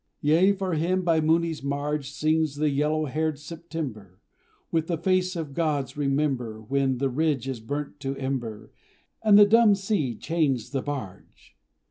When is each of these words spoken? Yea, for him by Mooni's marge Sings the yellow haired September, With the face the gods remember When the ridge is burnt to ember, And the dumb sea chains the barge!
Yea, 0.21 0.51
for 0.51 0.73
him 0.73 1.03
by 1.03 1.21
Mooni's 1.21 1.61
marge 1.61 2.09
Sings 2.09 2.55
the 2.55 2.71
yellow 2.71 3.05
haired 3.05 3.37
September, 3.37 4.19
With 4.71 4.87
the 4.87 4.97
face 4.97 5.35
the 5.35 5.43
gods 5.43 5.95
remember 5.95 6.59
When 6.59 6.97
the 6.97 7.07
ridge 7.11 7.47
is 7.47 7.59
burnt 7.59 7.99
to 7.99 8.15
ember, 8.17 8.71
And 9.21 9.37
the 9.37 9.45
dumb 9.45 9.75
sea 9.75 10.15
chains 10.15 10.71
the 10.71 10.81
barge! 10.81 11.55